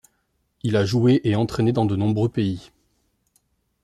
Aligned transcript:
Il 0.63 0.77
a 0.77 0.83
joué 0.83 1.21
et 1.25 1.35
entraîné 1.35 1.73
dans 1.73 1.85
de 1.85 1.95
nombreux 1.95 2.27
pays. 2.27 2.71